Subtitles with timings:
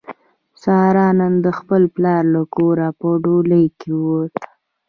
[0.63, 4.43] ساره نن د خپل پلار له کوره په ډولۍ کې ووته.